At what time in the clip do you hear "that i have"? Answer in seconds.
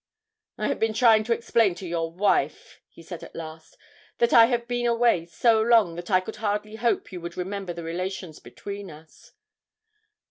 4.17-4.67